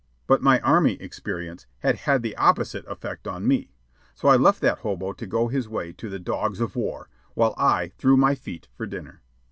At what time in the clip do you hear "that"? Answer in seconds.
4.61-4.79